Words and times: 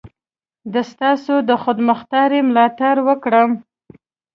د 0.73 0.75
ستاسو 0.91 1.35
د 1.49 1.51
خودمختاري 1.63 2.39
ملاتړ 2.49 2.95
وکړم. 3.07 3.51